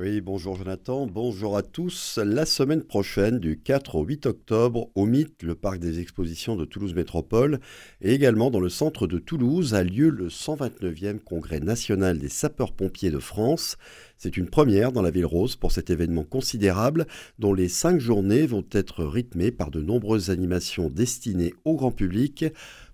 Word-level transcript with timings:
Oui, 0.00 0.20
bonjour 0.20 0.56
Jonathan, 0.56 1.06
bonjour 1.06 1.56
à 1.56 1.62
tous. 1.62 2.18
La 2.18 2.46
semaine 2.46 2.82
prochaine, 2.82 3.38
du 3.38 3.60
4 3.60 3.94
au 3.94 4.02
8 4.02 4.26
octobre, 4.26 4.90
au 4.96 5.06
MIT, 5.06 5.44
le 5.44 5.54
parc 5.54 5.78
des 5.78 6.00
expositions 6.00 6.56
de 6.56 6.64
Toulouse 6.64 6.96
Métropole, 6.96 7.60
et 8.00 8.12
également 8.12 8.50
dans 8.50 8.58
le 8.58 8.70
centre 8.70 9.06
de 9.06 9.20
Toulouse, 9.20 9.72
a 9.72 9.84
lieu 9.84 10.08
le 10.08 10.30
129e 10.30 11.20
Congrès 11.20 11.60
national 11.60 12.18
des 12.18 12.28
sapeurs-pompiers 12.28 13.12
de 13.12 13.20
France. 13.20 13.76
C'est 14.16 14.36
une 14.36 14.50
première 14.50 14.90
dans 14.90 15.02
la 15.02 15.12
ville 15.12 15.26
rose 15.26 15.54
pour 15.54 15.70
cet 15.70 15.90
événement 15.90 16.24
considérable 16.24 17.06
dont 17.38 17.54
les 17.54 17.68
cinq 17.68 18.00
journées 18.00 18.46
vont 18.46 18.66
être 18.72 19.04
rythmées 19.04 19.52
par 19.52 19.70
de 19.70 19.80
nombreuses 19.80 20.28
animations 20.28 20.90
destinées 20.90 21.54
au 21.64 21.76
grand 21.76 21.92
public. 21.92 22.46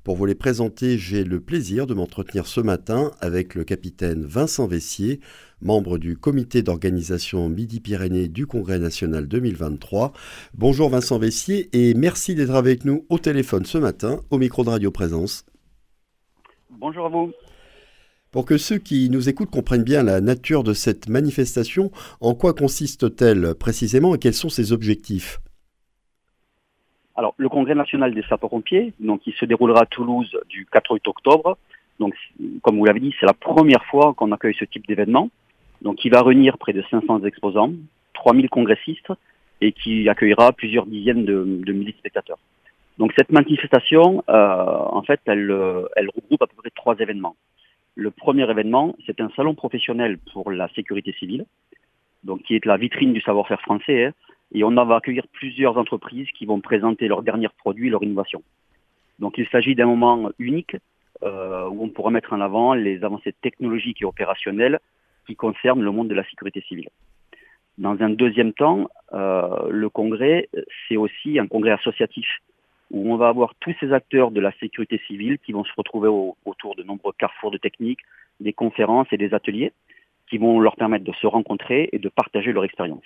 Pour 0.03 0.17
vous 0.17 0.25
les 0.25 0.35
présenter, 0.35 0.97
j'ai 0.97 1.25
le 1.25 1.41
plaisir 1.41 1.87
de 1.87 1.93
m'entretenir 1.93 2.47
ce 2.47 2.63
matin 2.63 3.11
avec 3.21 3.55
le 3.55 3.65
capitaine 3.65 4.25
Vincent 4.25 4.67
Vessier, 4.67 5.21
membre 5.61 5.99
du 5.99 6.17
comité 6.17 6.63
d'organisation 6.63 7.51
Midi-Pyrénées 7.51 8.29
du 8.29 8.47
Congrès 8.47 8.79
national 8.79 9.29
2023. 9.29 10.15
Bonjour 10.55 10.89
Vincent 10.89 11.19
Vessier 11.19 11.69
et 11.75 11.93
merci 11.93 12.35
d'être 12.35 12.55
avec 12.55 12.87
nous 12.87 13.05
au 13.11 13.19
téléphone 13.19 13.67
ce 13.67 13.77
matin 13.77 14.21
au 14.31 14.39
micro 14.39 14.65
de 14.65 14.71
Radio 14.71 14.91
Présence. 14.91 15.45
Bonjour 16.71 17.05
à 17.05 17.09
vous. 17.11 17.33
Pour 18.31 18.47
que 18.47 18.57
ceux 18.57 18.79
qui 18.79 19.11
nous 19.11 19.29
écoutent 19.29 19.51
comprennent 19.51 19.85
bien 19.85 20.03
la 20.03 20.23
nature 20.23 20.65
de 20.65 20.73
cette 20.73 21.11
manifestation, 21.11 21.91
en 22.23 22.35
quoi 22.35 22.55
consiste-t-elle 22.55 23.55
précisément 23.55 24.15
et 24.15 24.19
quels 24.19 24.33
sont 24.33 24.49
ses 24.49 24.73
objectifs? 24.73 25.41
Alors, 27.17 27.35
le 27.37 27.49
Congrès 27.49 27.75
national 27.75 28.15
des 28.15 28.23
sapeurs-pompiers, 28.23 28.93
donc, 29.01 29.21
qui 29.21 29.33
se 29.33 29.45
déroulera 29.45 29.83
à 29.83 29.87
Toulouse 29.87 30.31
du 30.49 30.67
4 30.67 30.95
8 30.95 31.09
octobre. 31.09 31.59
Donc, 31.99 32.15
comme 32.63 32.79
vous 32.79 32.85
l'avez 32.85 33.01
dit, 33.01 33.15
c'est 33.19 33.27
la 33.27 33.35
première 33.35 33.85
fois 33.87 34.15
qu'on 34.15 34.33
accueille 34.33 34.57
ce 34.59 34.65
type 34.65 34.87
d'événement. 34.87 35.29
Donc, 35.83 36.05
il 36.05 36.11
va 36.11 36.23
réunir 36.23 36.57
près 36.57 36.73
de 36.73 36.83
500 36.91 37.25
exposants, 37.25 37.73
3000 38.15 38.49
congressistes 38.49 39.13
et 39.61 39.73
qui 39.73 40.09
accueillera 40.09 40.53
plusieurs 40.53 40.87
dizaines 40.87 41.25
de, 41.25 41.73
milliers 41.73 41.93
de 41.93 41.99
spectateurs. 41.99 42.39
Donc, 42.97 43.13
cette 43.19 43.33
manifestation, 43.33 44.25
euh, 44.29 44.77
en 44.91 45.03
fait, 45.03 45.21
elle, 45.27 45.55
elle 45.97 46.09
regroupe 46.15 46.43
à 46.43 46.47
peu 46.47 46.55
près 46.57 46.71
trois 46.71 46.97
événements. 46.99 47.37
Le 47.97 48.11
premier 48.11 48.49
événement, 48.49 48.95
c'est 49.05 49.21
un 49.21 49.31
salon 49.37 49.55
professionnel 49.55 50.19
pour 50.33 50.51
la 50.51 50.69
sécurité 50.69 51.13
civile, 51.19 51.45
donc 52.25 52.43
qui 52.43 52.55
est 52.55 52.65
la 52.65 52.77
vitrine 52.77 53.13
du 53.13 53.21
savoir-faire 53.21 53.61
français. 53.61 54.07
Hein, 54.07 54.13
et 54.53 54.65
on 54.65 54.71
va 54.73 54.97
accueillir 54.97 55.27
plusieurs 55.33 55.77
entreprises 55.79 56.29
qui 56.37 56.47
vont 56.47 56.61
présenter 56.61 57.09
leurs 57.09 57.23
derniers 57.23 57.49
produits, 57.59 57.91
leurs 57.91 58.03
innovations. 58.03 58.43
Donc 59.19 59.39
il 59.39 59.47
s'agit 59.49 59.75
d'un 59.75 59.87
moment 59.87 60.31
unique 60.39 60.77
euh, 61.23 61.69
où 61.69 61.85
on 61.85 61.89
pourra 61.89 62.11
mettre 62.11 62.33
en 62.33 62.41
avant 62.41 62.75
les 62.75 63.05
avancées 63.05 63.35
technologiques 63.43 64.03
et 64.03 64.05
opérationnelles 64.05 64.81
qui 65.27 65.37
concernent 65.37 65.83
le 65.83 65.91
monde 65.91 66.09
de 66.09 66.15
la 66.15 66.25
sécurité 66.25 66.63
civile. 66.63 66.89
Dans 67.79 68.01
un 68.03 68.11
deuxième 68.11 68.53
temps, 68.53 68.89
euh, 69.13 69.69
le 69.71 69.89
congrès, 69.89 70.49
c'est 70.89 70.97
aussi 70.97 71.39
un 71.39 71.47
congrès 71.47 71.73
associatif 71.73 72.27
où 72.91 73.13
on 73.13 73.17
va 73.17 73.29
avoir 73.29 73.55
tous 73.61 73.75
ces 73.79 73.93
acteurs 73.93 74.31
de 74.31 74.41
la 74.41 74.53
sécurité 74.59 75.01
civile 75.07 75.39
qui 75.39 75.53
vont 75.53 75.65
se 75.65 75.73
retrouver 75.77 76.09
autour 76.45 76.75
de 76.75 76.83
nombreux 76.83 77.13
carrefours 77.17 77.53
de 77.53 77.59
techniques, 77.59 78.01
des 78.41 78.53
conférences 78.53 79.07
et 79.13 79.17
des 79.17 79.33
ateliers 79.33 79.73
qui 80.29 80.39
vont 80.39 80.61
leur 80.61 80.77
permettre 80.77 81.05
de 81.05 81.13
se 81.13 81.27
rencontrer 81.27 81.89
et 81.93 81.99
de 81.99 82.09
partager 82.09 82.53
leur 82.53 82.65
expérience. 82.65 83.05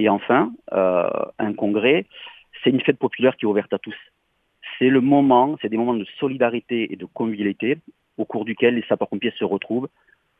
Et 0.00 0.08
enfin, 0.08 0.50
euh, 0.72 1.10
un 1.38 1.52
congrès, 1.52 2.06
c'est 2.64 2.70
une 2.70 2.80
fête 2.80 2.98
populaire 2.98 3.36
qui 3.36 3.44
est 3.44 3.48
ouverte 3.48 3.70
à 3.74 3.78
tous. 3.78 3.94
C'est 4.78 4.88
le 4.88 5.02
moment, 5.02 5.58
c'est 5.60 5.68
des 5.68 5.76
moments 5.76 5.92
de 5.92 6.06
solidarité 6.18 6.90
et 6.90 6.96
de 6.96 7.04
convivialité 7.04 7.76
au 8.16 8.24
cours 8.24 8.46
duquel 8.46 8.76
les 8.76 8.84
sapeurs-pompiers 8.88 9.34
se 9.38 9.44
retrouvent, 9.44 9.88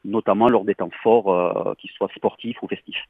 notamment 0.03 0.49
lors 0.49 0.65
des 0.65 0.75
temps 0.75 0.91
forts, 1.03 1.31
euh, 1.31 1.75
qu'ils 1.75 1.91
soient 1.91 2.09
sportifs 2.17 2.57
ou 2.63 2.69
festifs. 2.69 3.05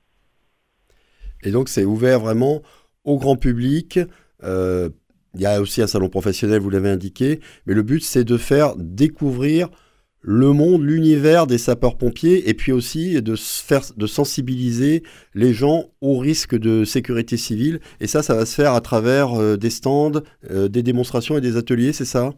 Et 1.44 1.52
donc 1.52 1.68
c'est 1.68 1.84
ouvert 1.84 2.18
vraiment 2.18 2.62
au 3.04 3.16
grand 3.16 3.36
public. 3.36 4.00
Euh, 4.42 4.88
il 5.34 5.40
y 5.40 5.46
a 5.46 5.60
aussi 5.60 5.80
un 5.82 5.86
salon 5.86 6.08
professionnel, 6.08 6.60
vous 6.60 6.70
l'avez 6.70 6.90
indiqué, 6.90 7.38
mais 7.66 7.74
le 7.74 7.82
but 7.82 8.02
c'est 8.02 8.24
de 8.24 8.36
faire 8.36 8.74
découvrir 8.76 9.68
le 10.22 10.52
monde, 10.52 10.82
l'univers 10.82 11.46
des 11.46 11.58
sapeurs-pompiers 11.58 12.48
et 12.48 12.54
puis 12.54 12.72
aussi 12.72 13.20
de, 13.22 13.34
faire, 13.36 13.80
de 13.96 14.06
sensibiliser 14.06 15.02
les 15.34 15.52
gens 15.52 15.84
au 16.00 16.18
risque 16.18 16.58
de 16.58 16.84
sécurité 16.84 17.36
civile. 17.36 17.80
Et 18.00 18.06
ça, 18.06 18.22
ça 18.22 18.34
va 18.34 18.44
se 18.44 18.60
faire 18.60 18.74
à 18.74 18.80
travers 18.80 19.40
euh, 19.40 19.56
des 19.56 19.70
stands, 19.70 20.20
euh, 20.50 20.68
des 20.68 20.82
démonstrations 20.82 21.38
et 21.38 21.40
des 21.40 21.56
ateliers, 21.56 21.92
c'est 21.92 22.04
ça? 22.04 22.30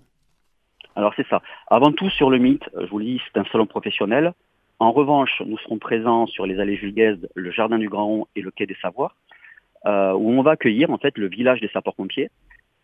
Alors 0.94 1.12
c'est 1.16 1.26
ça. 1.28 1.40
Avant 1.68 1.90
tout, 1.90 2.10
sur 2.10 2.30
le 2.30 2.38
mythe, 2.38 2.64
je 2.78 2.86
vous 2.86 2.98
le 2.98 3.04
dis, 3.06 3.20
c'est 3.26 3.40
un 3.40 3.44
salon 3.50 3.66
professionnel. 3.66 4.34
En 4.78 4.92
revanche, 4.92 5.42
nous 5.46 5.58
serons 5.58 5.78
présents 5.78 6.26
sur 6.26 6.46
les 6.46 6.60
allées 6.60 6.76
Jules 6.76 7.20
le 7.34 7.50
Jardin 7.50 7.78
du 7.78 7.88
Grand 7.88 8.06
Rond 8.06 8.26
et 8.36 8.42
le 8.42 8.50
Quai 8.50 8.66
des 8.66 8.76
Savoirs, 8.82 9.16
euh, 9.86 10.12
où 10.12 10.30
on 10.30 10.42
va 10.42 10.52
accueillir 10.52 10.90
en 10.90 10.98
fait 10.98 11.16
le 11.16 11.28
village 11.28 11.60
des 11.60 11.68
sapeurs-pompiers. 11.68 12.30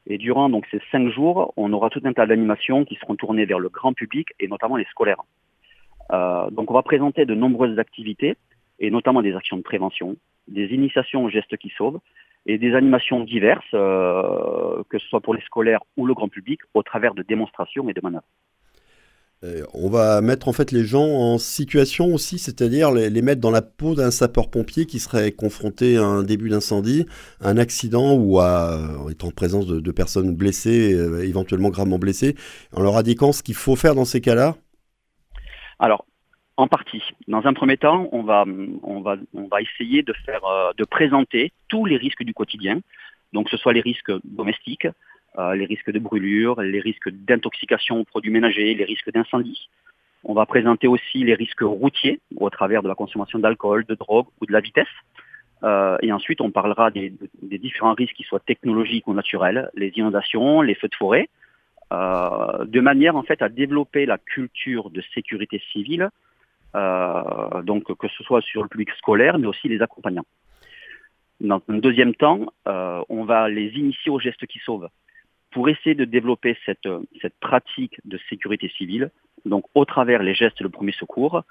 Et 0.09 0.17
durant 0.17 0.51
ces 0.71 0.81
cinq 0.91 1.11
jours, 1.11 1.53
on 1.57 1.73
aura 1.73 1.91
tout 1.91 2.01
un 2.05 2.13
tas 2.15 2.27
d'animations 2.27 2.85
qui 2.87 2.97
seront 2.97 3.15
tournées 3.15 3.45
vers 3.45 3.59
le 3.59 3.69
grand 3.69 3.93
public 3.93 4.29
et 4.41 4.49
notamment 4.49 4.77
les 4.77 4.87
scolaires. 4.87 5.23
Euh, 6.13 6.51
donc 6.51 6.71
on 6.71 6.75
va 6.75 6.83
présenter 6.83 7.27
de 7.27 7.35
nombreuses 7.35 7.79
activités 7.79 8.37
et 8.79 8.91
notamment 8.91 9.21
des 9.21 9.35
actions 9.35 9.59
de 9.59 9.63
prévention, 9.63 10.17
des 10.49 10.67
initiations 10.69 11.25
aux 11.25 11.29
gestes 11.29 11.59
qui 11.59 11.71
sauvent 11.77 12.01
et 12.47 12.57
des 12.57 12.75
animations 12.75 13.21
diverses, 13.23 13.75
euh, 13.75 14.83
que 14.89 14.99
ce 14.99 15.07
soit 15.09 15.21
pour 15.21 15.35
les 15.35 15.43
scolaires 15.43 15.83
ou 15.99 16.07
le 16.07 16.15
grand 16.15 16.29
public, 16.29 16.61
au 16.73 16.83
travers 16.83 17.13
de 17.13 17.23
démonstrations 17.23 17.89
et 17.91 17.93
de 17.93 18.01
manœuvres. 18.03 18.25
Euh, 19.45 19.63
on 19.73 19.89
va 19.89 20.21
mettre 20.21 20.49
en 20.49 20.53
fait 20.53 20.73
les 20.73 20.85
gens 20.85 21.07
en 21.07 21.39
situation 21.39 22.07
aussi, 22.07 22.41
c'est-à-dire 22.41 22.91
les, 22.91 23.23
mettre 23.23 23.41
dans 23.41 23.53
la 23.53 23.63
peau 23.63 23.95
d'un 23.95 24.11
sapeur-pompier 24.11 24.85
qui 24.85 24.99
serait 24.99 25.31
confronté 25.31 25.97
à 25.97 26.03
un 26.03 26.25
début 26.25 26.49
d'incendie, 26.49 27.07
un 27.41 27.57
accident 27.57 28.15
ou 28.15 28.41
à 28.41 28.81
étant 29.11 29.29
en 29.29 29.31
présence 29.31 29.69
de, 29.69 29.93
personnes 29.93 30.35
blessées, 30.35 30.93
euh, 30.93 31.23
éventuellement 31.25 31.71
gravement 31.71 32.01
blessées, 32.01 32.35
en 32.73 32.83
leur 32.83 32.97
indiquant 32.97 33.31
ce 33.31 33.45
qu'il 33.45 33.55
faut 33.55 33.77
faire 33.77 33.95
dans 33.95 34.05
ces 34.05 34.21
cas-là. 34.21 34.57
Alors, 35.79 36.05
en 36.57 36.67
partie. 36.67 37.03
Dans 37.29 37.47
un 37.47 37.53
premier 37.53 37.77
temps, 37.77 38.09
on 38.11 38.25
va, 38.25 38.45
essayer 39.61 40.03
de 40.03 40.13
euh, 40.29 40.73
de 40.77 40.85
présenter 40.85 41.53
tous 41.69 41.87
les 41.87 41.97
risques 41.97 42.25
du 42.25 42.35
quotidien. 42.35 42.81
Donc, 43.33 43.45
que 43.45 43.51
ce 43.51 43.57
soit 43.57 43.73
les 43.73 43.81
risques 43.81 44.11
domestiques, 44.25 44.89
euh, 45.39 45.55
les 45.55 45.67
risques 45.67 45.93
de 45.93 46.01
brûlure, 46.01 46.61
les 46.61 46.81
risques 46.81 47.11
d'intoxication 47.11 48.01
aux 48.01 48.05
produits 48.05 48.33
ménagers, 48.33 48.75
les 48.75 48.85
risques 48.85 49.13
d'incendie. 49.13 49.69
On 50.25 50.35
va 50.35 50.47
présenter 50.47 50.89
aussi 50.89 51.19
les 51.23 51.35
risques 51.35 51.61
routiers 51.61 52.21
au 52.37 52.51
travers 52.51 52.83
de 52.83 52.89
la 52.89 52.97
consommation 52.97 53.39
d'alcool, 53.39 53.85
de 53.85 53.95
drogue 53.95 54.27
ou 54.41 54.47
de 54.47 54.53
la 54.53 54.59
vitesse. 54.59 54.89
Euh, 55.63 55.97
et 56.03 56.13
ensuite, 56.13 56.41
on 56.41 56.51
parlera 56.51 56.91
des, 56.91 57.13
différents 57.43 57.95
risques 57.95 58.15
qui 58.15 58.25
soient 58.25 58.41
technologiques 58.41 59.07
ou 59.07 59.15
naturels, 59.15 59.71
les 59.75 59.93
inondations, 59.95 60.61
les 60.61 60.75
feux 60.75 60.89
de 60.89 60.95
forêt, 60.97 61.29
euh, 61.93 62.65
de 62.65 62.81
manière 62.81 63.15
en 63.15 63.23
fait 63.23 63.41
à 63.41 63.49
développer 63.49 64.07
la 64.07 64.19
culture 64.19 64.91
de 64.91 65.03
sécurité 65.15 65.63
civile, 65.73 66.11
donc 66.75 67.97
que 67.97 68.09
ce 68.09 68.23
soit 68.25 68.43
sur 68.43 68.63
le 68.63 68.69
public 68.69 68.91
scolaire, 68.99 69.39
mais 69.39 69.47
aussi 69.47 69.69
les 69.69 69.81
accompagnants. 69.83 70.27
Dans 71.41 71.63
un 71.69 71.79
deuxième 71.79 72.15
temps, 72.15 72.47
on 72.67 73.25
va 73.25 73.49
les 73.49 73.69
initier 73.71 74.11
aux 74.11 74.21
gestes 74.21 74.47
qui 74.47 74.59
sauvent 74.59 74.89
pour 75.51 75.69
essayer 75.69 75.95
de 75.95 76.05
développer 76.05 76.57
cette, 76.67 76.89
cette 77.23 77.39
pratique 77.41 78.01
de 78.05 78.19
sécurité 78.29 78.71
civile, 78.77 79.11
donc 79.45 79.65
au 79.75 79.85
travers 79.85 80.23
les 80.23 80.35
gestes 80.35 80.63
de 80.63 80.69
premier 80.69 80.93
secours, 80.93 81.45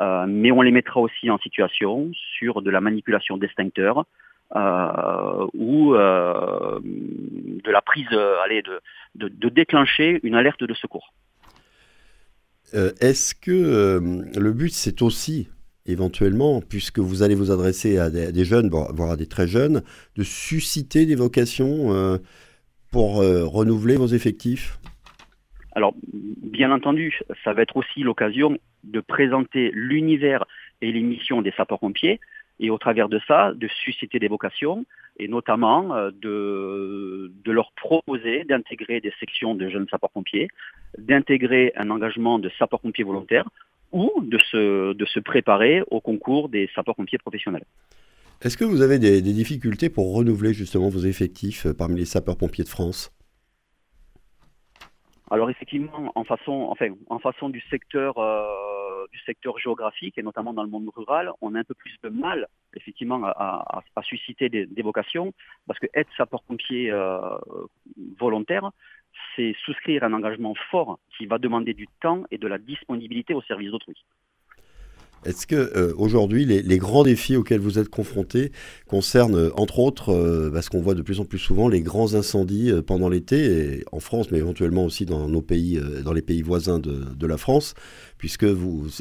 euh, 0.00 0.26
mais 0.28 0.50
on 0.50 0.62
les 0.62 0.72
mettra 0.72 1.00
aussi 1.00 1.30
en 1.30 1.38
situation 1.38 2.10
sur 2.36 2.62
de 2.62 2.70
la 2.70 2.80
manipulation 2.80 3.36
d'extincteurs 3.36 4.06
euh, 4.56 5.46
ou 5.54 5.94
euh, 5.94 6.80
de 6.82 7.70
la 7.70 7.80
prise, 7.80 8.08
allez, 8.44 8.62
de, 8.62 8.80
de, 9.14 9.28
de, 9.28 9.48
déclencher 9.48 10.20
une 10.24 10.34
alerte 10.34 10.64
de 10.64 10.74
secours. 10.74 11.12
Est-ce 12.72 13.36
que 13.36 14.00
le 14.36 14.52
but 14.52 14.72
c'est 14.72 15.00
aussi 15.00 15.48
éventuellement, 15.86 16.60
puisque 16.60 16.98
vous 16.98 17.22
allez 17.22 17.36
vous 17.36 17.52
adresser 17.52 17.98
à 17.98 18.10
des, 18.10 18.26
à 18.26 18.32
des 18.32 18.44
jeunes, 18.44 18.68
voire 18.68 19.12
à 19.12 19.16
des 19.16 19.28
très 19.28 19.46
jeunes, 19.46 19.82
de 20.16 20.24
susciter 20.24 21.06
des 21.06 21.14
vocations 21.14 22.18
pour 22.94 23.22
euh, 23.22 23.44
renouveler 23.44 23.96
vos 23.96 24.06
effectifs? 24.06 24.78
Alors, 25.72 25.94
bien 26.12 26.70
entendu, 26.70 27.18
ça 27.42 27.52
va 27.52 27.62
être 27.62 27.76
aussi 27.76 28.04
l'occasion 28.04 28.56
de 28.84 29.00
présenter 29.00 29.72
l'univers 29.74 30.44
et 30.80 30.92
les 30.92 31.00
missions 31.00 31.42
des 31.42 31.50
sapeurs-pompiers, 31.56 32.20
et 32.60 32.70
au 32.70 32.78
travers 32.78 33.08
de 33.08 33.20
ça, 33.26 33.52
de 33.52 33.66
susciter 33.66 34.20
des 34.20 34.28
vocations, 34.28 34.86
et 35.18 35.26
notamment 35.26 35.92
euh, 35.96 36.12
de, 36.12 37.50
leur 37.50 37.72
proposer 37.72 38.44
d'intégrer 38.44 39.00
des 39.00 39.12
sections 39.18 39.56
de 39.56 39.68
jeunes 39.68 39.88
sapeurs-pompiers, 39.90 40.46
d'intégrer 40.96 41.72
un 41.74 41.90
engagement 41.90 42.38
de 42.38 42.48
sapeurs-pompiers 42.60 43.02
volontaires, 43.02 43.48
ou 43.90 44.12
de 44.22 44.38
se, 44.38 44.92
de 44.92 45.04
se 45.04 45.18
préparer 45.18 45.82
au 45.90 46.00
concours 46.00 46.48
des 46.48 46.70
sapeurs-pompiers 46.76 47.18
professionnels. 47.18 47.64
Est-ce 48.44 48.58
que 48.58 48.64
vous 48.64 48.82
avez 48.82 48.98
des, 48.98 49.22
difficultés 49.22 49.88
pour 49.88 50.14
renouveler 50.14 50.52
justement 50.52 50.90
vos 50.90 50.98
effectifs 50.98 51.64
euh, 51.64 51.72
parmi 51.72 51.96
les 51.96 52.04
sapeurs-pompiers 52.04 52.64
de 52.64 52.68
France? 52.68 53.10
Alors 55.30 55.48
effectivement, 55.48 56.12
en 56.14 56.24
façon, 56.24 57.48
du 57.48 57.62
secteur 57.70 58.18
euh, 58.18 59.06
du 59.10 59.18
secteur 59.20 59.58
géographique 59.58 60.18
et 60.18 60.22
notamment 60.22 60.52
dans 60.52 60.62
le 60.62 60.68
monde 60.68 60.90
rural, 60.94 61.32
on 61.40 61.54
a 61.54 61.60
un 61.60 61.64
peu 61.64 61.72
plus 61.72 61.96
de 62.02 62.10
mal 62.10 62.46
effectivement 62.76 63.24
à, 63.24 63.80
susciter 64.02 64.50
des, 64.50 64.82
vocations 64.82 65.32
parce 65.66 65.78
que 65.78 65.86
être 65.94 66.10
sapeur-pompier 66.14 66.92
volontaire, 68.18 68.70
c'est 69.34 69.54
souscrire 69.64 70.04
un 70.04 70.12
engagement 70.12 70.54
fort 70.70 70.98
qui 71.16 71.24
va 71.24 71.38
demander 71.38 71.72
du 71.72 71.88
temps 72.02 72.24
et 72.30 72.36
de 72.36 72.46
la 72.46 72.58
disponibilité 72.58 73.32
au 73.32 73.40
service 73.42 73.70
d'autrui. 73.70 74.04
Est-ce 75.24 75.46
que 75.46 75.54
euh, 75.54 75.94
aujourd'hui 75.96 76.44
les, 76.44 76.78
grands 76.78 77.02
défis 77.02 77.36
auxquels 77.36 77.60
vous 77.60 77.78
êtes 77.78 77.88
confrontés 77.88 78.52
concernent 78.86 79.36
euh, 79.36 79.50
entre 79.56 79.78
autres, 79.78 80.10
euh, 80.10 80.50
parce 80.52 80.68
qu'on 80.68 80.82
voit 80.82 80.94
de 80.94 81.00
plus 81.00 81.18
en 81.18 81.24
plus 81.24 81.38
souvent 81.38 81.68
les 81.68 81.80
grands 81.80 82.14
incendies 82.14 82.70
pendant 82.86 83.08
l'été 83.08 83.84
en 83.90 84.00
France, 84.00 84.30
mais 84.30 84.38
éventuellement 84.38 84.84
aussi 84.84 85.06
dans 85.06 85.28
nos 85.28 85.40
pays, 85.40 85.80
dans 86.04 86.12
les 86.12 86.22
pays 86.22 86.42
voisins 86.42 86.78
de, 86.78 87.26
la 87.26 87.38
France, 87.38 87.74
puisque 88.18 88.44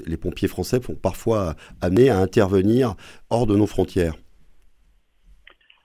les 0.05 0.17
pompiers 0.17 0.47
français 0.47 0.81
sont 0.81 0.95
parfois 0.95 1.55
amenés 1.81 2.09
à 2.09 2.19
intervenir 2.19 2.95
hors 3.29 3.45
de 3.45 3.55
nos 3.57 3.67
frontières? 3.67 4.15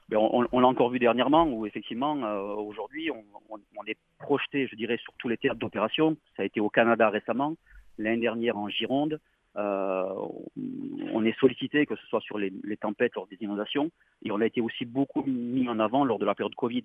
Ben, 0.08 0.18
on, 0.18 0.60
l'a 0.60 0.68
encore 0.68 0.90
vu 0.90 1.00
dernièrement, 1.00 1.44
où 1.50 1.66
effectivement, 1.66 2.14
aujourd'hui, 2.58 3.10
on, 3.10 3.84
est 3.86 3.98
projeté, 4.20 4.68
je 4.68 4.76
dirais, 4.76 4.98
sur 5.02 5.12
tous 5.18 5.28
les 5.28 5.36
théâtres 5.36 5.58
d'opération. 5.58 6.16
Ça 6.36 6.42
a 6.42 6.46
été 6.46 6.60
au 6.60 6.70
Canada 6.70 7.10
récemment, 7.10 7.56
l'année 7.98 8.20
dernière 8.20 8.56
en 8.56 8.68
Gironde, 8.68 9.18
on 9.58 11.24
est 11.24 11.38
sollicité, 11.38 11.86
que 11.86 11.96
ce 11.96 12.06
soit 12.06 12.20
sur 12.20 12.38
les, 12.38 12.52
tempêtes, 12.80 13.14
lors 13.14 13.26
des 13.26 13.36
inondations, 13.40 13.90
et 14.24 14.30
on 14.30 14.40
a 14.40 14.46
été 14.46 14.60
aussi 14.60 14.84
beaucoup 14.84 15.22
mis 15.24 15.68
en 15.68 15.80
avant 15.80 16.04
lors 16.04 16.18
de 16.18 16.24
la 16.24 16.34
période 16.34 16.54
Covid. 16.54 16.84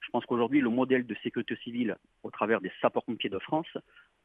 Je 0.00 0.08
pense 0.10 0.24
qu'aujourd'hui, 0.26 0.60
le 0.60 0.70
modèle 0.70 1.06
de 1.06 1.14
sécurité 1.22 1.56
civile 1.56 1.96
au 2.22 2.30
travers 2.30 2.60
des 2.60 2.72
sapeurs-pompiers 2.80 3.30
de 3.30 3.38
France 3.38 3.68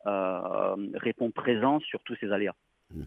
euh, 0.07 0.75
répond 0.95 1.31
présent 1.31 1.79
sur 1.79 2.01
tous 2.03 2.15
ces 2.19 2.31
aléas. 2.31 2.55
Mmh. 2.91 3.03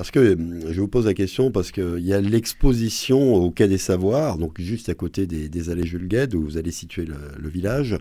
Parce 0.00 0.12
que 0.12 0.34
je 0.34 0.80
vous 0.80 0.88
pose 0.88 1.04
la 1.04 1.12
question 1.12 1.50
parce 1.50 1.70
qu'il 1.72 1.98
y 1.98 2.14
a 2.14 2.22
l'exposition 2.22 3.34
au 3.34 3.50
Quai 3.50 3.68
des 3.68 3.76
Savoirs, 3.76 4.38
donc 4.38 4.58
juste 4.58 4.88
à 4.88 4.94
côté 4.94 5.26
des, 5.26 5.68
allées 5.68 5.84
Jules 5.84 6.08
Gued, 6.08 6.34
où 6.34 6.40
vous 6.40 6.56
allez 6.56 6.70
situer 6.70 7.04
le, 7.04 7.48
village, 7.50 7.98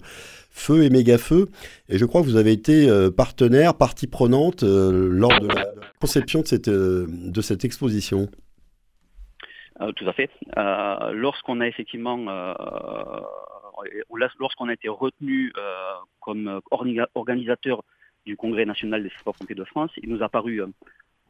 Feu 0.50 0.84
et 0.86 0.90
Méga 0.90 1.18
Feu. 1.18 1.50
Et 1.90 1.98
je 1.98 2.06
crois 2.06 2.22
que 2.22 2.26
vous 2.26 2.38
avez 2.38 2.54
été 2.54 2.90
euh, 2.90 3.12
partenaire, 3.12 3.76
partie 3.76 4.08
prenante 4.08 4.64
euh, 4.64 5.10
lors 5.12 5.38
de 5.42 5.48
la 5.48 5.66
conception 6.00 6.40
de 6.40 6.48
cette, 6.48 6.70
euh, 6.70 7.06
exposition. 7.64 8.30
tout 9.98 10.08
à 10.08 10.14
fait. 10.14 10.30
lorsqu'on 11.12 11.60
a 11.60 11.68
effectivement, 11.68 12.16
lorsqu'on 14.40 14.70
a 14.70 14.74
été 14.74 14.88
retenu 14.88 15.52
comme 16.22 16.62
organisateur 16.72 17.84
du 18.26 18.38
Congrès 18.38 18.64
national 18.64 19.04
des 19.04 19.10
sapeurs-pompiers 19.18 19.56
de 19.56 19.66
France, 19.66 19.92
il 20.02 20.08
nous 20.08 20.24
a 20.24 20.30
paru 20.30 20.62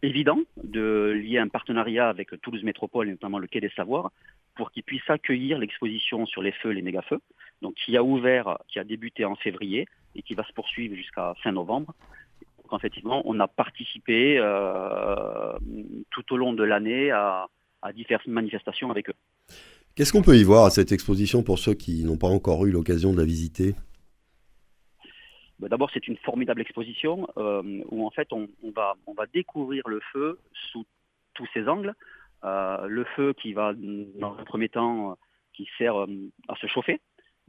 évident 0.01 0.39
de 0.63 1.11
lier 1.11 1.37
un 1.37 1.47
partenariat 1.47 2.09
avec 2.09 2.29
Toulouse 2.41 2.63
Métropole 2.63 3.07
et 3.07 3.11
notamment 3.11 3.39
le 3.39 3.47
Quai 3.47 3.61
des 3.61 3.71
Savoirs 3.75 4.11
pour 4.55 4.71
qu'ils 4.71 4.83
puissent 4.83 5.09
accueillir 5.09 5.57
l'exposition 5.57 6.25
sur 6.25 6.41
les 6.41 6.51
feux, 6.51 6.69
les 6.69 6.81
méga-feux, 6.81 7.19
donc 7.61 7.75
qui 7.75 7.95
a 7.97 8.03
ouvert, 8.03 8.57
qui 8.67 8.79
a 8.79 8.83
débuté 8.83 9.25
en 9.25 9.35
février 9.35 9.87
et 10.15 10.21
qui 10.21 10.33
va 10.33 10.43
se 10.43 10.53
poursuivre 10.53 10.95
jusqu'à 10.95 11.33
fin 11.43 11.51
novembre. 11.51 11.93
Donc 12.69 12.79
effectivement, 12.79 13.21
on 13.25 13.39
a 13.39 13.47
participé 13.47 14.37
euh, 14.37 15.53
tout 16.11 16.33
au 16.33 16.37
long 16.37 16.53
de 16.53 16.63
l'année 16.63 17.11
à, 17.11 17.47
à 17.81 17.93
diverses 17.93 18.27
manifestations 18.27 18.91
avec 18.91 19.09
eux. 19.09 19.15
Qu'est-ce 19.95 20.13
qu'on 20.13 20.21
peut 20.21 20.37
y 20.37 20.43
voir 20.43 20.65
à 20.65 20.69
cette 20.69 20.91
exposition 20.91 21.43
pour 21.43 21.59
ceux 21.59 21.73
qui 21.73 22.03
n'ont 22.03 22.17
pas 22.17 22.27
encore 22.27 22.65
eu 22.65 22.71
l'occasion 22.71 23.11
de 23.11 23.17
la 23.17 23.25
visiter? 23.25 23.75
D'abord, 25.67 25.89
c'est 25.93 26.07
une 26.07 26.17
formidable 26.17 26.61
exposition 26.61 27.27
euh, 27.37 27.83
où 27.89 28.05
en 28.05 28.11
fait 28.11 28.31
on, 28.31 28.47
va, 28.73 28.95
découvrir 29.33 29.87
le 29.87 29.99
feu 30.13 30.39
sous 30.71 30.85
tous 31.33 31.47
ses 31.53 31.67
angles. 31.67 31.93
Euh, 32.45 32.87
le 32.87 33.03
feu 33.15 33.33
qui 33.33 33.51
va, 33.51 33.73
dans 33.73 34.37
un 34.37 34.43
premier 34.45 34.69
temps, 34.69 35.17
qui 35.53 35.67
sert 35.77 35.99
euh, 35.99 36.07
à 36.47 36.55
se 36.55 36.67
chauffer, 36.67 37.01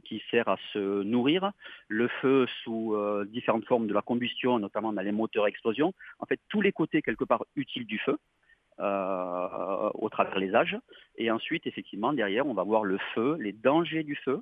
qui 0.03 0.21
sert 0.29 0.49
à 0.49 0.57
se 0.73 1.03
nourrir, 1.03 1.51
le 1.87 2.09
feu 2.21 2.47
sous 2.63 2.97
différentes 3.27 3.65
formes 3.65 3.87
de 3.87 3.93
la 3.93 4.01
combustion, 4.01 4.59
notamment 4.59 4.91
dans 4.91 5.01
les 5.01 5.11
moteurs 5.13 5.45
à 5.45 5.49
explosion. 5.49 5.93
En 6.19 6.25
fait, 6.25 6.39
tous 6.49 6.61
les 6.61 6.73
côtés 6.73 7.01
quelque 7.01 7.23
part 7.23 7.45
utiles 7.55 7.85
du 7.85 7.99
feu. 7.99 8.17
au 8.79 10.09
travers 10.09 10.39
les 10.39 10.55
âges. 10.55 10.77
Et 11.17 11.29
ensuite, 11.29 11.67
effectivement, 11.67 12.13
derrière, 12.13 12.47
on 12.47 12.55
va 12.55 12.63
voir 12.63 12.83
le 12.83 12.97
feu, 13.13 13.37
les 13.39 13.53
dangers 13.53 14.03
du 14.03 14.15
feu, 14.15 14.41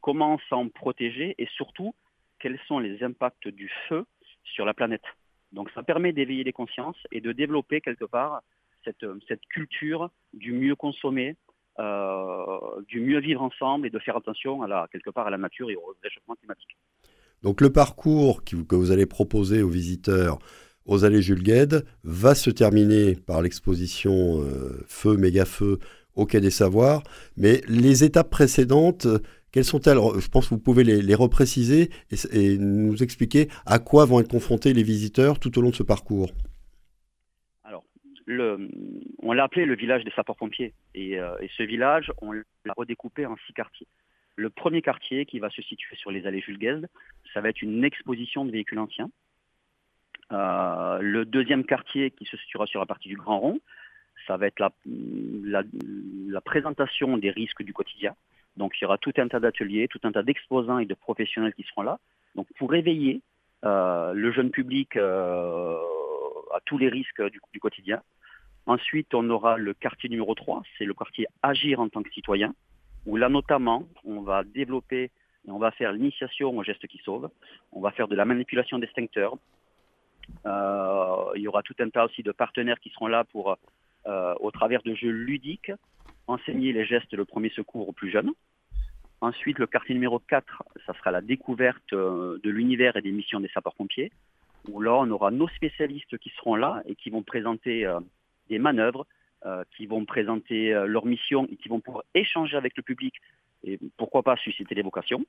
comment 0.00 0.38
s'en 0.48 0.68
protéger 0.68 1.34
et 1.38 1.46
surtout 1.56 1.94
quels 2.38 2.58
sont 2.68 2.78
les 2.78 3.02
impacts 3.02 3.48
du 3.48 3.70
feu 3.88 4.04
sur 4.44 4.64
la 4.64 4.74
planète. 4.74 5.04
Donc 5.52 5.70
ça 5.74 5.82
permet 5.82 6.12
d'éveiller 6.12 6.44
les 6.44 6.52
consciences 6.52 6.98
et 7.12 7.20
de 7.20 7.32
développer 7.32 7.80
quelque 7.80 8.04
part 8.04 8.42
cette, 8.84 9.04
cette 9.26 9.44
culture 9.48 10.10
du 10.32 10.52
mieux 10.52 10.76
consommer, 10.76 11.36
euh, 11.78 12.82
du 12.88 13.00
mieux 13.00 13.20
vivre 13.20 13.42
ensemble 13.42 13.86
et 13.86 13.90
de 13.90 13.98
faire 13.98 14.16
attention 14.16 14.62
à 14.62 14.68
la, 14.68 14.86
quelque 14.92 15.10
part 15.10 15.26
à 15.26 15.30
la 15.30 15.38
nature 15.38 15.70
et 15.70 15.76
au 15.76 15.96
réchauffement 16.02 16.36
climatique. 16.36 16.76
Donc 17.42 17.60
le 17.60 17.70
parcours 17.70 18.42
que 18.44 18.74
vous 18.74 18.90
allez 18.92 19.06
proposer 19.06 19.62
aux 19.62 19.68
visiteurs 19.68 20.38
aux 20.86 21.04
allées 21.04 21.22
Jules 21.22 21.42
Gued 21.42 21.84
va 22.04 22.34
se 22.34 22.50
terminer 22.50 23.16
par 23.16 23.42
l'exposition 23.42 24.40
euh, 24.42 24.84
Feu, 24.86 25.16
méga 25.16 25.44
feu 25.44 25.78
au 26.16 26.26
Quai 26.26 26.40
des 26.40 26.50
Savoirs. 26.50 27.02
Mais 27.36 27.60
les 27.68 28.04
étapes 28.04 28.30
précédentes, 28.30 29.06
euh, 29.06 29.18
quelles 29.52 29.64
sont-elles? 29.64 29.98
Je 30.18 30.28
pense 30.28 30.48
que 30.48 30.54
vous 30.54 30.60
pouvez 30.60 30.84
les, 30.84 31.14
repréciser 31.14 31.90
et, 32.32 32.58
nous 32.58 33.02
expliquer 33.02 33.48
à 33.64 33.78
quoi 33.78 34.04
vont 34.04 34.20
être 34.20 34.28
confrontés 34.28 34.72
les 34.72 34.82
visiteurs 34.82 35.38
tout 35.38 35.56
au 35.58 35.62
long 35.62 35.70
de 35.70 35.74
ce 35.74 35.82
parcours. 35.82 36.30
Alors, 37.64 37.84
on 39.22 39.32
l'a 39.32 39.44
appelé 39.44 39.64
le 39.64 39.76
village 39.76 40.04
des 40.04 40.10
sapeurs-pompiers. 40.10 40.74
Et, 40.94 41.18
euh, 41.18 41.36
ce 41.56 41.62
village, 41.62 42.12
on 42.20 42.32
l'a 42.32 42.74
redécoupé 42.76 43.24
en 43.24 43.36
six 43.46 43.52
quartiers. 43.52 43.86
Le 44.34 44.50
premier 44.50 44.82
quartier 44.82 45.24
qui 45.24 45.38
va 45.38 45.48
se 45.48 45.62
situer 45.62 45.96
sur 45.96 46.10
les 46.10 46.26
allées 46.26 46.42
Jules 46.42 46.58
Guesde, 46.58 46.88
ça 47.32 47.40
va 47.40 47.48
être 47.48 47.62
une 47.62 47.84
exposition 47.84 48.44
de 48.44 48.50
véhicules 48.50 48.78
anciens. 48.78 49.08
Euh, 50.32 50.98
le 51.00 51.24
deuxième 51.24 51.64
quartier 51.64 52.10
qui 52.10 52.24
se 52.26 52.36
situera 52.36 52.66
sur 52.66 52.80
la 52.80 52.86
partie 52.86 53.08
du 53.08 53.16
Grand 53.16 53.38
Rond, 53.38 53.60
ça 54.26 54.36
va 54.36 54.46
être 54.46 54.60
la, 54.60 56.40
présentation 56.40 57.16
des 57.18 57.30
risques 57.30 57.62
du 57.62 57.72
quotidien. 57.72 58.14
Donc 58.56 58.74
il 58.78 58.84
y 58.84 58.86
aura 58.86 58.98
tout 58.98 59.12
un 59.18 59.28
tas 59.28 59.40
d'ateliers, 59.40 59.88
tout 59.88 60.00
un 60.04 60.12
tas 60.12 60.22
d'exposants 60.22 60.78
et 60.78 60.86
de 60.86 60.94
professionnels 60.94 61.54
qui 61.54 61.64
seront 61.64 61.82
là. 61.82 61.98
Donc 62.34 62.46
pour 62.58 62.70
réveiller 62.70 63.20
euh, 63.64 64.12
le 64.12 64.32
jeune 64.32 64.50
public 64.50 64.96
euh, 64.96 65.76
à 66.54 66.60
tous 66.64 66.78
les 66.78 66.88
risques 66.88 67.22
du, 67.30 67.60
quotidien. 67.60 68.02
Ensuite, 68.66 69.14
on 69.14 69.28
aura 69.30 69.56
le 69.56 69.74
quartier 69.74 70.08
numéro 70.08 70.34
3, 70.34 70.62
c'est 70.76 70.84
le 70.84 70.94
quartier 70.94 71.26
Agir 71.42 71.80
en 71.80 71.88
tant 71.88 72.02
que 72.02 72.10
citoyen, 72.10 72.54
où 73.06 73.16
là 73.16 73.28
notamment, 73.28 73.88
on 74.04 74.22
va 74.22 74.42
développer 74.44 75.10
et 75.46 75.50
on 75.50 75.58
va 75.58 75.70
faire 75.70 75.92
l'initiation 75.92 76.56
aux 76.56 76.64
gestes 76.64 76.86
qui 76.86 76.98
sauvent. 76.98 77.30
On 77.72 77.80
va 77.80 77.92
faire 77.92 78.08
de 78.08 78.16
la 78.16 78.24
manipulation 78.24 78.78
d'extincteurs. 78.78 79.36
Euh, 80.44 81.32
il 81.36 81.42
y 81.42 81.48
aura 81.48 81.62
tout 81.62 81.76
un 81.78 81.88
tas 81.88 82.06
aussi 82.06 82.22
de 82.22 82.32
partenaires 82.32 82.80
qui 82.80 82.90
seront 82.90 83.06
là 83.06 83.24
pour 83.24 83.56
au 84.40 84.50
travers 84.50 84.82
de 84.82 84.94
jeux 84.94 85.10
ludiques, 85.10 85.72
enseigner 86.26 86.72
les 86.72 86.84
gestes 86.84 87.14
de 87.14 87.22
premier 87.22 87.50
secours 87.50 87.88
aux 87.88 87.92
plus 87.92 88.10
jeunes. 88.10 88.32
Ensuite, 89.20 89.58
le 89.58 89.66
quartier 89.66 89.94
numéro 89.94 90.18
4, 90.18 90.62
ça 90.84 90.92
sera 90.94 91.10
la 91.10 91.20
découverte 91.20 91.92
euh, 91.92 92.38
de 92.42 92.50
l'univers 92.50 92.96
et 92.96 93.02
des 93.02 93.12
missions 93.12 93.40
des 93.40 93.48
sapeurs-pompiers, 93.48 94.12
où 94.68 94.80
là, 94.80 94.94
on 94.94 95.10
aura 95.10 95.30
nos 95.30 95.48
spécialistes 95.48 96.18
qui 96.18 96.30
seront 96.36 96.54
là 96.54 96.82
et 96.86 96.94
qui 96.94 97.08
vont 97.08 97.22
présenter 97.22 97.86
euh, 97.86 97.98
des 98.48 98.58
manœuvres, 98.58 99.06
qui 99.76 99.86
vont 99.86 100.04
présenter 100.04 100.72
leurs 100.88 101.06
missions 101.06 101.46
et 101.52 101.56
qui 101.56 101.68
vont 101.68 101.78
pouvoir 101.78 102.02
échanger 102.14 102.56
avec 102.56 102.76
le 102.76 102.82
public 102.82 103.14
et 103.62 103.78
pourquoi 103.96 104.24
pas 104.24 104.36
susciter 104.36 104.74
des 104.74 104.82
vocations. 104.82 105.24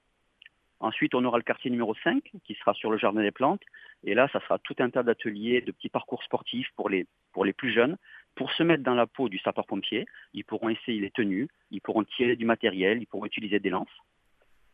Ensuite, 0.80 1.14
on 1.14 1.24
aura 1.24 1.38
le 1.38 1.44
quartier 1.44 1.70
numéro 1.70 1.94
5 2.04 2.24
qui 2.44 2.56
sera 2.56 2.74
sur 2.74 2.90
le 2.90 2.98
jardin 2.98 3.22
des 3.22 3.30
plantes. 3.30 3.62
Et 4.04 4.16
là, 4.16 4.28
ça 4.34 4.40
sera 4.40 4.58
tout 4.58 4.76
un 4.80 4.90
tas 4.90 5.04
d'ateliers, 5.04 5.62
de 5.62 5.72
petits 5.72 5.90
parcours 5.90 6.24
sportifs 6.24 6.70
pour 6.76 6.90
les, 6.90 7.06
pour 7.32 7.46
les 7.46 7.54
plus 7.54 7.72
jeunes 7.72 7.96
pour 8.38 8.52
se 8.54 8.64
mettre 8.64 8.84
dans 8.84 8.94
la 8.94 9.08
peau 9.08 9.28
du 9.28 9.40
sapeur-pompier, 9.40 10.06
ils 10.34 10.46
pourront 10.46 10.70
essayer 10.70 11.02
les 11.02 11.10
tenues, 11.10 11.50
ils 11.72 11.82
pourront 11.82 12.04
tirer 12.04 12.36
du 12.36 12.46
matériel, 12.46 13.02
ils 13.02 13.08
pourront 13.08 13.26
utiliser 13.26 13.60
des 13.60 13.72
lances. 13.72 13.98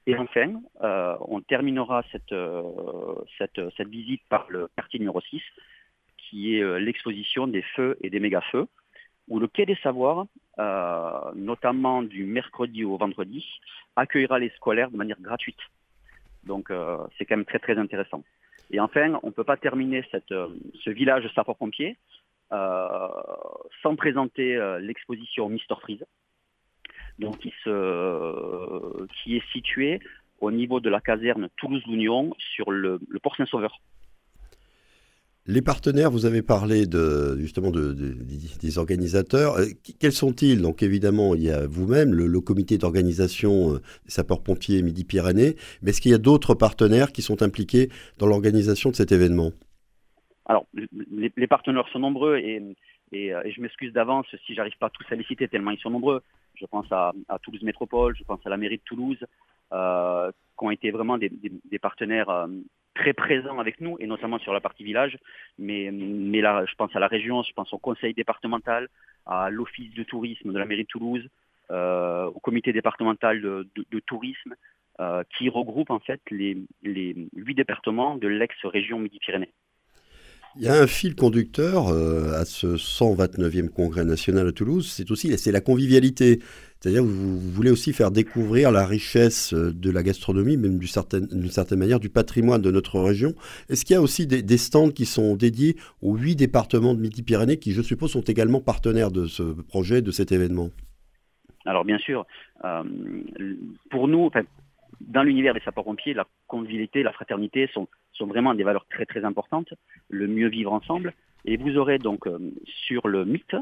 Et 0.05 0.17
enfin, 0.17 0.62
euh, 0.82 1.15
on 1.22 1.39
terminera 1.39 2.03
cette, 2.12 2.34
euh, 2.34 2.62
cette, 3.38 3.62
cette, 3.77 3.88
visite 3.88 4.22
par 4.27 4.48
le 4.50 4.70
quartier 4.75 5.00
numéro 5.00 5.22
6, 5.22 5.41
qui 6.17 6.55
est 6.55 6.62
euh, 6.62 6.77
l'exposition 6.77 7.48
des 7.48 7.62
feux 7.62 7.98
et 8.01 8.10
des 8.10 8.20
méga-feux, 8.20 8.67
où 9.29 9.39
le 9.39 9.48
Quai 9.48 9.65
des 9.65 9.77
Savoirs, 9.82 10.25
notamment 11.34 12.03
du 12.03 12.25
mercredi 12.25 12.84
au 12.84 12.98
vendredi, 12.98 13.46
accueillera 13.96 14.38
les 14.39 14.50
scolaires 14.50 14.91
de 14.91 14.98
manière 14.98 15.22
gratuite. 15.22 15.62
Donc 16.43 16.70
c'est 17.17 17.24
quand 17.24 17.38
même 17.38 17.46
très 17.46 17.60
très 17.60 17.77
intéressant. 17.77 18.22
Et 18.70 18.82
enfin, 18.82 19.17
on 19.24 19.27
ne 19.27 19.32
peut 19.32 19.46
pas 19.46 19.55
terminer 19.55 20.03
cette, 20.12 20.34
ce 20.84 20.89
village 20.89 21.25
sapeur-pompier 21.34 21.91
euh, 21.91 22.23
sans 23.81 23.95
présenter 23.95 24.55
euh, 24.55 24.79
l'exposition 24.79 25.50
Mister 25.50 25.75
Freeze, 25.81 26.03
donc 27.19 27.38
qui, 27.39 27.53
se, 27.63 29.05
qui 29.07 29.38
est 29.38 29.51
située 29.51 30.00
au 30.39 30.51
niveau 30.51 30.79
de 30.79 30.89
la 30.89 31.00
caserne 31.00 31.50
Toulouse-Lounion 31.57 32.33
sur 32.38 32.72
le, 32.72 33.00
port 33.22 33.36
Saint-Sauveur. 33.36 33.79
Les 35.45 35.62
partenaires, 35.62 36.10
vous 36.10 36.25
avez 36.25 36.41
parlé 36.41 36.86
justement 37.38 37.69
des 37.72 38.77
organisateurs. 38.77 39.57
Euh, 39.57 39.65
quels 40.00 40.13
sont-ils? 40.13 40.62
Donc 40.62 40.81
évidemment, 40.83 41.36
il 41.36 41.43
y 41.43 41.51
a 41.51 41.67
vous-même, 41.67 42.13
le, 42.13 42.39
comité 42.39 42.77
d'organisation 42.77 43.74
euh, 43.74 43.79
des 44.05 44.12
sapeurs-pompiers 44.12 44.81
Midi-Pyrénées, 44.81 45.55
mais 45.81 45.89
est-ce 45.89 46.00
qu'il 46.00 46.12
y 46.12 46.15
a 46.15 46.19
d'autres 46.19 46.55
partenaires 46.55 47.12
qui 47.12 47.22
sont 47.22 47.41
impliqués 47.41 47.89
dans 48.19 48.27
l'organisation 48.27 48.89
de 48.89 48.95
cet 48.95 49.12
événement? 49.12 49.51
Alors, 50.46 50.66
les, 51.12 51.48
partenaires 51.48 51.88
sont 51.90 52.00
nombreux 52.00 52.38
et, 52.38 52.62
euh, 53.14 53.44
je 53.46 53.62
m'excuse 53.62 53.94
d'avance 53.94 54.26
si 54.46 54.56
j'arrive 54.56 54.78
pas 54.78 54.90
tous 54.90 55.06
à 55.12 55.16
les 55.16 55.24
citer 55.24 55.48
tellement 55.48 55.72
ils 55.72 55.80
sont 55.80 55.90
nombreux. 55.90 56.22
Je 56.56 56.66
pense 56.66 56.86
à, 56.92 57.14
Toulouse 57.42 57.64
Métropole, 57.64 58.16
je 58.16 58.24
pense 58.24 58.46
à 58.46 58.50
la 58.50 58.58
mairie 58.58 58.78
de 58.78 58.84
Toulouse, 58.84 59.20
qui 59.72 60.66
ont 60.66 60.72
été 60.72 60.92
vraiment 60.92 61.18
des, 61.18 61.32
partenaires 61.82 62.48
très 62.94 63.14
présent 63.14 63.60
avec 63.60 63.82
nous, 63.82 63.98
et 64.00 64.08
notamment 64.08 64.40
sur 64.40 64.54
la 64.54 64.62
partie 64.62 64.84
village. 64.84 65.18
Mais, 65.58 65.90
mais 65.92 66.42
là, 66.42 66.66
je 66.66 66.76
pense 66.76 66.96
à 66.96 67.00
la 67.00 67.08
région, 67.08 67.44
je 67.44 67.54
pense 67.54 67.74
au 67.74 67.78
conseil 67.80 68.14
départemental, 68.14 68.88
à 69.26 69.50
l'office 69.50 69.94
de 69.94 70.04
tourisme 70.04 70.52
de 70.52 70.60
la 70.60 70.66
mairie 70.66 70.84
de 70.84 70.88
Toulouse, 70.88 71.28
euh, 71.72 72.26
au 72.26 72.40
comité 72.40 72.74
départemental 72.74 73.42
de, 73.42 74.00
tourisme, 74.06 74.56
euh, 75.00 75.24
qui 75.38 75.50
regroupe 75.50 75.90
en 75.90 76.00
fait 76.00 76.22
les, 76.30 76.58
les 76.84 77.16
huit 77.36 77.56
départements 77.56 78.16
de 78.16 78.28
l'ex-région 78.28 79.00
Midi-Pyrénées. 79.00 79.52
Il 80.55 80.63
y 80.63 80.67
a 80.67 80.75
un 80.75 80.86
fil 80.86 81.15
conducteur 81.15 81.88
euh, 81.88 82.39
à 82.39 82.45
ce 82.45 82.75
129e 82.77 83.69
congrès 83.69 84.05
national 84.05 84.48
à 84.48 84.51
Toulouse, 84.51 84.88
c'est 84.88 85.10
aussi 85.10 85.51
la 85.51 85.62
convivialité. 85.62 86.39
C'est-à-dire 86.79 87.01
que 87.01 87.07
vous, 87.07 87.39
voulez 87.39 87.72
aussi 87.72 87.91
faire 87.91 88.12
découvrir 88.12 88.69
la 88.72 88.86
richesse 88.86 89.53
euh, 89.53 89.74
de 89.74 89.89
la 89.89 90.03
gastronomie, 90.03 90.57
même 90.57 90.77
d'une 90.77 90.88
certaine, 90.88 91.27
certaine, 91.50 91.79
manière 91.79 92.00
du 92.00 92.10
patrimoine 92.10 92.62
de 92.62 92.69
notre 92.69 93.00
région. 93.00 93.33
Est-ce 93.69 93.83
qu'il 93.83 93.95
y 93.95 93.98
a 93.98 94.01
aussi 94.01 94.27
des, 94.27 94.57
stands 94.57 94.91
qui 94.91 95.05
sont 95.05 95.36
dédiés 95.36 95.75
aux 96.03 96.15
huit 96.15 96.36
départements 96.36 96.93
de 96.93 97.00
Midi-Pyrénées 97.00 97.57
qui, 97.57 97.72
je 97.72 97.81
suppose, 97.81 98.12
sont 98.12 98.22
également 98.22 98.60
partenaires 98.60 99.12
de 99.12 99.25
ce 99.25 99.41
projet, 99.43 100.03
de 100.03 100.12
cet 100.12 100.31
événement? 100.31 100.69
Alors 101.65 101.86
bien 101.86 101.98
sûr, 101.98 102.27
euh, 102.65 102.83
pour 103.89 104.07
nous, 104.07 104.29
dans 105.13 105.24
l'univers 105.24 105.53
des 105.53 105.60
sapeurs-pompiers, 105.60 106.15
la 106.15 106.25
convivialité, 106.48 107.03
la 107.03 107.13
fraternité 107.13 107.70
sont, 107.72 107.88
sont 108.13 108.25
vraiment 108.25 108.55
des 108.55 108.63
valeurs 108.63 108.88
très 108.89 109.05
très 109.05 109.24
importantes, 109.24 109.74
le 110.10 110.27
mieux 110.27 110.48
vivre 110.48 110.74
ensemble. 110.74 111.13
Et 111.46 111.55
vous 111.58 111.77
aurez 111.77 112.00
donc 112.00 112.25
euh, 112.25 112.39
sur 112.65 113.08
le 113.08 113.24
mythe, 113.24 113.55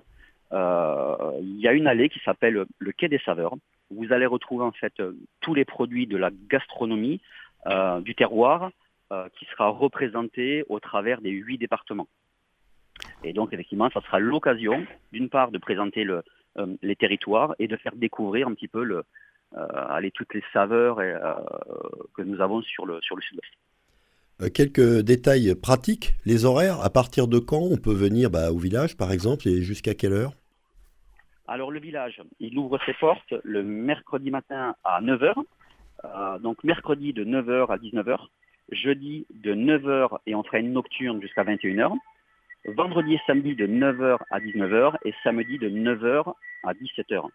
euh, 0.53 1.39
il 1.41 1.59
y 1.59 1.67
a 1.67 1.73
une 1.73 1.87
allée 1.87 2.07
qui 2.07 2.19
s'appelle 2.19 2.65
le 2.79 2.91
Quai 2.93 3.09
des 3.09 3.19
Saveurs. 3.19 3.55
Vous 3.89 4.13
allez 4.13 4.25
retrouver 4.25 4.63
en 4.63 4.71
fait 4.71 4.93
euh, 5.01 5.11
tous 5.41 5.53
les 5.53 5.65
produits 5.65 6.07
de 6.07 6.17
la 6.17 6.31
gastronomie 6.49 7.21
du 8.01 8.15
terroir 8.15 8.71
qui 9.37 9.45
sera 9.45 9.67
représenté 9.67 10.63
au 10.67 10.79
travers 10.79 11.21
des 11.21 11.29
huit 11.29 11.59
départements. 11.59 12.07
Et 13.23 13.33
donc 13.33 13.53
effectivement, 13.53 13.91
ça 13.91 14.01
sera 14.01 14.17
l'occasion, 14.19 14.83
d'une 15.11 15.29
part, 15.29 15.51
de 15.51 15.59
présenter 15.59 16.03
le, 16.03 16.23
les 16.81 16.95
territoires 16.95 17.53
et 17.59 17.67
de 17.67 17.77
faire 17.77 17.95
découvrir 17.95 18.47
un 18.47 18.55
petit 18.55 18.67
peu 18.67 18.83
le, 18.83 19.03
euh, 19.57 20.09
toutes 20.13 20.33
les 20.33 20.43
saveurs 20.53 20.99
euh, 20.99 21.15
que 22.15 22.21
nous 22.21 22.41
avons 22.41 22.61
sur 22.61 22.85
le, 22.85 22.99
sur 23.01 23.15
le 23.15 23.21
sud-ouest. 23.21 23.51
Euh, 24.41 24.49
quelques 24.49 25.01
détails 25.01 25.55
pratiques, 25.55 26.13
les 26.25 26.45
horaires, 26.45 26.81
à 26.81 26.89
partir 26.89 27.27
de 27.27 27.39
quand 27.39 27.61
on 27.61 27.77
peut 27.77 27.93
venir 27.93 28.29
bah, 28.29 28.51
au 28.51 28.57
village 28.57 28.95
par 28.97 29.11
exemple 29.11 29.47
et 29.47 29.61
jusqu'à 29.61 29.93
quelle 29.93 30.13
heure? 30.13 30.33
Alors 31.47 31.69
le 31.69 31.79
village, 31.79 32.21
il 32.39 32.57
ouvre 32.57 32.79
ses 32.85 32.93
portes 32.93 33.33
le 33.43 33.61
mercredi 33.61 34.31
matin 34.31 34.73
à 34.85 35.01
9h, 35.01 35.33
donc 36.39 36.63
mercredi 36.63 37.11
de 37.11 37.25
9h 37.25 37.69
à 37.69 37.77
19h, 37.77 38.17
jeudi 38.71 39.25
de 39.31 39.53
9h 39.53 40.19
et 40.27 40.35
on 40.35 40.43
fera 40.43 40.59
une 40.59 40.71
nocturne 40.71 41.21
jusqu'à 41.21 41.43
21h, 41.43 41.91
vendredi 42.67 43.15
et 43.15 43.19
samedi 43.27 43.55
de 43.55 43.67
9h 43.67 44.17
à 44.29 44.39
19h 44.39 44.95
et 45.03 45.13
samedi 45.25 45.57
de 45.57 45.69
9h 45.69 46.33
à 46.63 46.73
17h. 46.73 47.27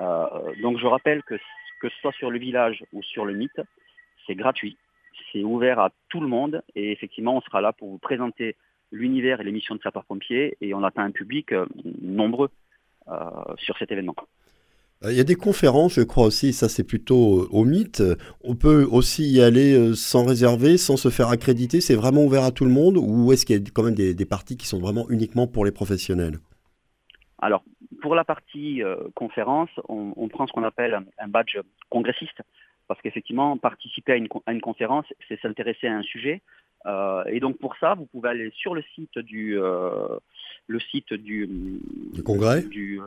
Euh, 0.00 0.26
donc 0.62 0.78
je 0.78 0.86
rappelle 0.86 1.22
que 1.22 1.34
que 1.80 1.88
ce 1.88 1.96
soit 2.00 2.12
sur 2.12 2.30
le 2.30 2.38
village 2.38 2.84
ou 2.92 3.02
sur 3.02 3.24
le 3.24 3.34
mythe, 3.34 3.60
c'est 4.26 4.36
gratuit, 4.36 4.76
c'est 5.32 5.42
ouvert 5.42 5.80
à 5.80 5.90
tout 6.08 6.20
le 6.20 6.28
monde 6.28 6.62
et 6.76 6.92
effectivement 6.92 7.36
on 7.36 7.40
sera 7.40 7.60
là 7.60 7.72
pour 7.72 7.88
vous 7.90 7.98
présenter 7.98 8.56
l'univers 8.92 9.40
et 9.40 9.44
les 9.44 9.50
missions 9.50 9.74
de 9.74 9.80
sapeurs-pompiers 9.80 10.56
et 10.60 10.74
on 10.74 10.84
atteint 10.84 11.02
un 11.02 11.10
public 11.10 11.52
euh, 11.52 11.66
nombreux 12.00 12.50
euh, 13.08 13.14
sur 13.58 13.76
cet 13.78 13.90
événement. 13.90 14.14
Il 15.04 15.16
y 15.16 15.20
a 15.20 15.24
des 15.24 15.34
conférences, 15.34 15.94
je 15.94 16.02
crois 16.02 16.26
aussi, 16.26 16.52
ça 16.52 16.68
c'est 16.68 16.84
plutôt 16.84 17.48
au 17.50 17.64
mythe. 17.64 18.00
On 18.44 18.54
peut 18.54 18.86
aussi 18.88 19.28
y 19.28 19.42
aller 19.42 19.96
sans 19.96 20.24
réserver, 20.24 20.76
sans 20.76 20.96
se 20.96 21.10
faire 21.10 21.26
accréditer. 21.26 21.80
C'est 21.80 21.96
vraiment 21.96 22.22
ouvert 22.22 22.44
à 22.44 22.52
tout 22.52 22.64
le 22.64 22.70
monde 22.70 22.96
ou 22.96 23.32
est-ce 23.32 23.44
qu'il 23.44 23.56
y 23.56 23.58
a 23.58 23.70
quand 23.74 23.82
même 23.82 23.96
des, 23.96 24.14
des 24.14 24.24
parties 24.24 24.56
qui 24.56 24.68
sont 24.68 24.78
vraiment 24.78 25.10
uniquement 25.10 25.48
pour 25.48 25.64
les 25.64 25.72
professionnels? 25.72 26.38
Alors, 27.40 27.64
pour 28.02 28.14
la 28.14 28.24
partie 28.24 28.82
euh, 28.82 28.96
conférence, 29.14 29.70
on, 29.88 30.28
prend 30.28 30.46
ce 30.46 30.52
qu'on 30.52 30.64
appelle 30.64 30.98
un, 31.18 31.28
badge 31.28 31.56
congressiste, 31.88 32.42
parce 32.88 33.00
qu'effectivement, 33.00 33.56
participer 33.56 34.12
à 34.12 34.16
une, 34.16 34.60
conférence, 34.60 35.06
c'est 35.28 35.40
s'intéresser 35.40 35.86
à 35.86 35.96
un 35.96 36.02
sujet. 36.02 36.42
Euh, 36.84 37.22
et 37.26 37.38
donc 37.38 37.58
pour 37.58 37.76
ça, 37.76 37.94
vous 37.94 38.06
pouvez 38.06 38.30
aller 38.30 38.50
sur 38.56 38.74
le 38.74 38.82
site 38.96 39.16
du 39.20 39.56
euh, 39.56 40.18
le 40.66 40.80
site 40.80 41.14
du, 41.14 41.48
congrès 42.24 42.62
du, 42.62 43.00